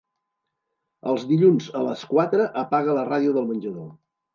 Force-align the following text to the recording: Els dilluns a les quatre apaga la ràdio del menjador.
Els 1.11 1.27
dilluns 1.33 1.69
a 1.83 1.85
les 1.91 2.09
quatre 2.17 2.51
apaga 2.67 3.01
la 3.03 3.09
ràdio 3.15 3.41
del 3.41 3.51
menjador. 3.57 3.91